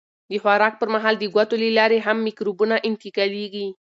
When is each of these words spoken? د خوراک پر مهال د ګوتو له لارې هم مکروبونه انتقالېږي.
د 0.31 0.33
خوراک 0.41 0.73
پر 0.81 0.89
مهال 0.95 1.15
د 1.19 1.25
ګوتو 1.33 1.55
له 1.63 1.69
لارې 1.77 1.99
هم 2.05 2.17
مکروبونه 2.27 2.75
انتقالېږي. 2.89 3.67